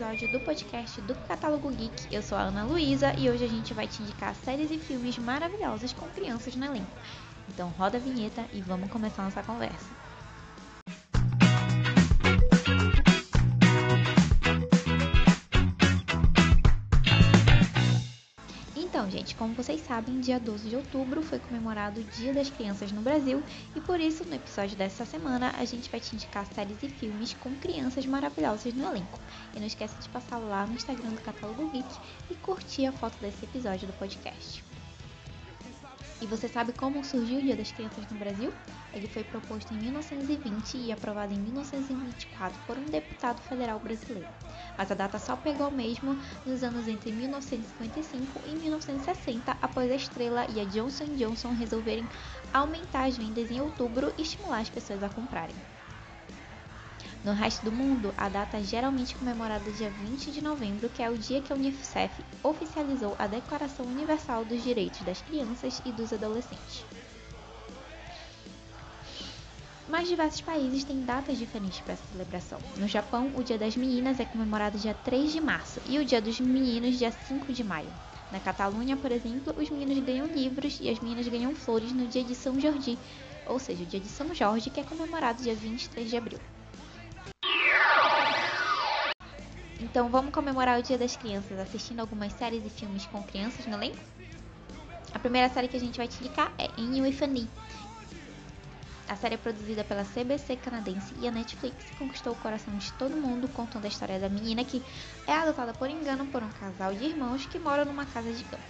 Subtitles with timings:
[0.00, 2.06] episódio do podcast do Catálogo Geek.
[2.10, 5.18] Eu sou a Ana Luísa e hoje a gente vai te indicar séries e filmes
[5.18, 6.90] maravilhosos com crianças no elenco.
[7.46, 9.99] Então roda a vinheta e vamos começar nossa conversa.
[18.90, 22.90] Então, gente, como vocês sabem, dia 12 de outubro foi comemorado o Dia das Crianças
[22.90, 23.40] no Brasil
[23.76, 27.32] e por isso, no episódio dessa semana, a gente vai te indicar séries e filmes
[27.34, 29.20] com crianças maravilhosas no elenco.
[29.54, 31.88] E não esqueça de passar lá no Instagram do Catálogo Geek
[32.32, 34.69] e curtir a foto desse episódio do podcast.
[36.20, 38.52] E você sabe como surgiu o Dia das Crianças no Brasil?
[38.92, 44.28] Ele foi proposto em 1920 e aprovado em 1924 por um deputado federal brasileiro.
[44.76, 50.46] Mas a data só pegou mesmo nos anos entre 1955 e 1960, após a Estrela
[50.50, 52.06] e a Johnson Johnson resolverem
[52.52, 55.56] aumentar as vendas em outubro e estimular as pessoas a comprarem.
[57.22, 61.10] No resto do mundo, a data é geralmente comemorada dia 20 de novembro, que é
[61.10, 66.14] o dia que a Unicef oficializou a Declaração Universal dos Direitos das Crianças e dos
[66.14, 66.82] Adolescentes.
[69.86, 72.58] Mas diversos países têm datas diferentes para essa celebração.
[72.78, 76.22] No Japão, o Dia das Meninas é comemorado dia 3 de março e o Dia
[76.22, 77.92] dos Meninos dia 5 de maio.
[78.32, 82.24] Na Catalunha, por exemplo, os meninos ganham livros e as meninas ganham flores no dia
[82.24, 82.96] de São Jorge,
[83.44, 86.38] ou seja, o dia de São Jorge, que é comemorado dia 23 de abril.
[89.80, 93.74] Então vamos comemorar o Dia das Crianças assistindo algumas séries e filmes com crianças no
[93.74, 93.96] elenco?
[95.14, 97.48] A primeira série que a gente vai te indicar é In With Annie.
[99.08, 103.16] A série é produzida pela CBC canadense e a Netflix conquistou o coração de todo
[103.16, 104.82] mundo contando a história da menina que
[105.26, 108.62] é adotada por engano por um casal de irmãos que moram numa casa de campo.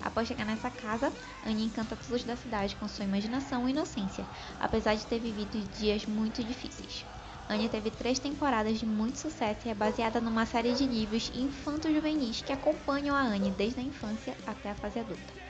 [0.00, 1.12] Após chegar nessa casa,
[1.44, 4.24] Annie encanta todos da cidade com sua imaginação e inocência,
[4.60, 7.04] apesar de ter vivido dias muito difíceis.
[7.48, 12.40] Anya teve três temporadas de muito sucesso e é baseada numa série de livros infanto-juvenis
[12.42, 15.42] que acompanham a Anne desde a infância até a fase adulta.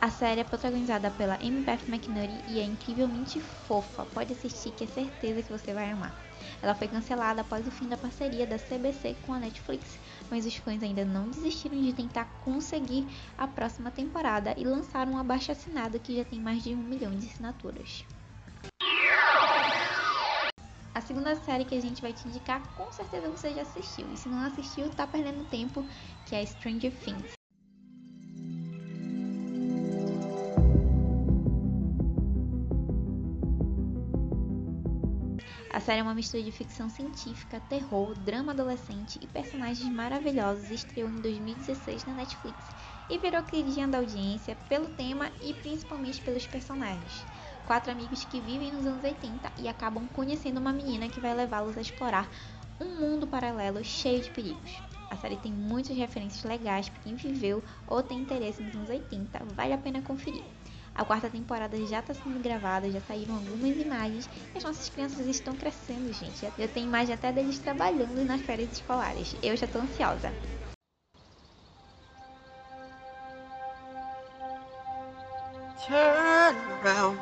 [0.00, 4.04] A série é protagonizada pela Amy Beth McNulty e é incrivelmente fofa.
[4.06, 6.12] Pode assistir que é certeza que você vai amar.
[6.60, 9.98] Ela foi cancelada após o fim da parceria da CBC com a Netflix,
[10.28, 13.06] mas os fãs ainda não desistiram de tentar conseguir
[13.38, 17.28] a próxima temporada e lançaram um abaixo-assinado que já tem mais de um milhão de
[17.28, 18.04] assinaturas.
[20.94, 24.12] A segunda série que a gente vai te indicar, com certeza você já assistiu.
[24.12, 25.86] E se não assistiu, tá perdendo tempo,
[26.26, 27.32] que é Stranger Things.
[35.72, 41.08] A série é uma mistura de ficção científica, terror, drama adolescente e personagens maravilhosos estreou
[41.08, 42.68] em 2016 na Netflix
[43.08, 47.24] e virou queridinha da audiência pelo tema e principalmente pelos personagens
[47.72, 51.78] quatro amigos que vivem nos anos 80 e acabam conhecendo uma menina que vai levá-los
[51.78, 52.28] a explorar
[52.78, 54.78] um mundo paralelo cheio de perigos.
[55.10, 59.42] A série tem muitas referências legais para quem viveu ou tem interesse nos anos 80,
[59.56, 60.44] vale a pena conferir.
[60.94, 65.26] A quarta temporada já está sendo gravada, já saíram algumas imagens e as nossas crianças
[65.26, 66.40] estão crescendo, gente.
[66.42, 69.34] Já tem imagem até deles trabalhando nas férias escolares.
[69.42, 70.30] Eu já estou ansiosa.
[75.88, 77.21] Turn around.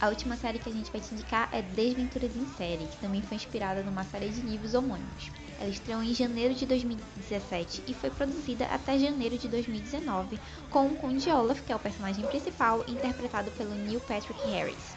[0.00, 3.20] A última série que a gente vai te indicar é Desventuras em Série, que também
[3.20, 5.30] foi inspirada numa série de livros homônimos.
[5.60, 10.96] Ela estreou em janeiro de 2017 e foi produzida até janeiro de 2019, com o
[10.96, 14.96] Conde Olaf, que é o personagem principal, interpretado pelo Neil Patrick Harris.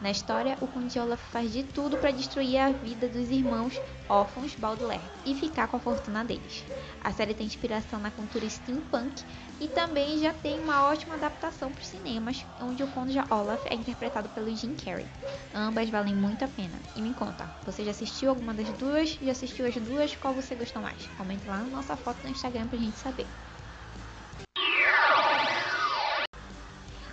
[0.00, 4.54] Na história, o Conde Olaf faz de tudo para destruir a vida dos irmãos órfãos
[4.54, 6.64] Baudelaire e ficar com a fortuna deles.
[7.02, 9.24] A série tem inspiração na cultura steampunk
[9.58, 13.74] e também já tem uma ótima adaptação para os cinemas, onde o Conde Olaf é
[13.74, 15.06] interpretado pelo Jim Carrey.
[15.54, 16.78] Ambas valem muito a pena.
[16.94, 19.18] E me conta, você já assistiu alguma das duas?
[19.22, 20.14] Já assistiu as duas?
[20.14, 21.06] Qual você gostou mais?
[21.16, 23.26] Comente lá na nossa foto no Instagram pra gente saber.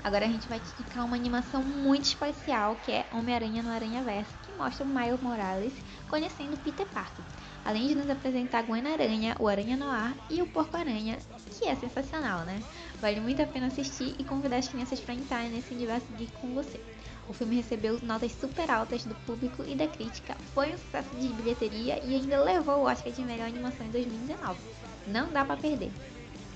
[0.04, 4.04] Agora a gente vai te indicar uma animação muito especial que é Homem-Aranha no Aranha
[4.04, 5.72] Verso, que mostra o Miles Morales
[6.10, 7.24] conhecendo Peter Parker,
[7.64, 11.18] além de nos apresentar Gwen-Aranha, o Aranha Noir e o Porco-Aranha,
[11.50, 12.62] que é sensacional, né?
[13.00, 16.54] Vale muito a pena assistir e convidar as crianças para entrar nesse universo geek com
[16.54, 16.82] você.
[17.30, 21.30] O filme recebeu notas super altas do público e da crítica, foi um sucesso de
[21.30, 24.60] bilheteria e ainda levou o Oscar de melhor animação em 2019.
[25.08, 25.92] Não dá para perder.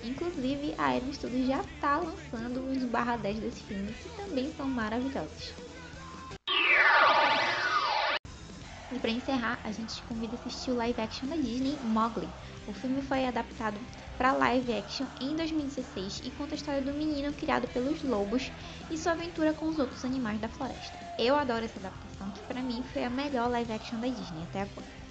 [0.04, 4.68] Inclusive, a Aaron Studios já está lançando os barra 10 desse filme, que também são
[4.68, 5.54] maravilhosos.
[8.92, 12.30] E para encerrar, a gente te convida a assistir o live action da Disney, Mowgli.
[12.68, 13.78] O filme foi adaptado
[14.18, 18.52] para live action em 2016 e conta a história do menino criado pelos lobos
[18.90, 20.98] e sua aventura com os outros animais da floresta.
[21.20, 24.62] Eu adoro essa adaptação, que para mim foi a melhor live action da Disney até
[24.62, 25.07] agora.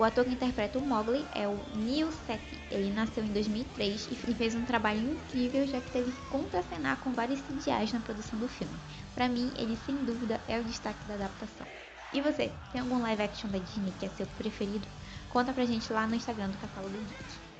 [0.00, 2.58] O ator que interpreta o Mowgli é o Neil Sethi.
[2.70, 7.12] Ele nasceu em 2003 e fez um trabalho incrível, já que teve que contracenar com
[7.12, 8.72] vários CGIs na produção do filme.
[9.14, 11.66] Para mim, ele sem dúvida é o destaque da adaptação.
[12.14, 14.88] E você, tem algum live action da Disney que é seu preferido?
[15.28, 17.50] Conta pra gente lá no Instagram do Catálogo Geek.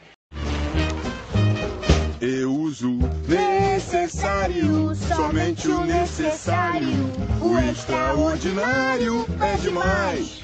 [2.23, 2.91] Eu uso
[3.29, 6.89] necessário, somente o necessário.
[7.43, 10.41] O extraordinário é demais.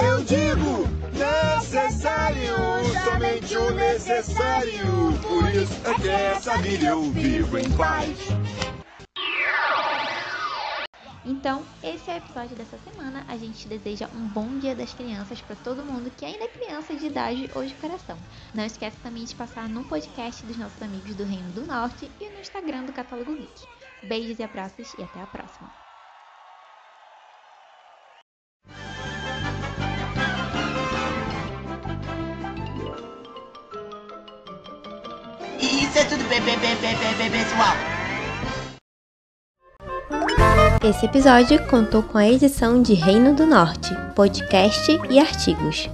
[0.00, 2.54] Eu digo necessário,
[3.04, 5.18] somente o necessário.
[5.20, 8.16] Por isso é que essa vida eu vivo em paz.
[11.24, 13.24] Então, esse é o episódio dessa semana.
[13.28, 16.94] A gente deseja um bom dia das crianças para todo mundo que ainda é criança
[16.94, 18.16] de idade ou de coração.
[18.54, 22.28] Não esquece também de passar no podcast dos nossos amigos do Reino do Norte e
[22.28, 23.66] no Instagram do Catálogo Geek.
[24.02, 25.81] Beijos e abraços e até a próxima.
[36.40, 37.76] Pessoal.
[40.82, 45.88] Esse episódio contou com a edição de Reino do Norte, podcast e artigos.